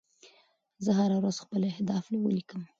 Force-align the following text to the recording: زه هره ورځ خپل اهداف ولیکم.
زه 0.83 0.91
هره 0.99 1.15
ورځ 1.19 1.35
خپل 1.43 1.61
اهداف 1.71 2.05
ولیکم. 2.13 2.61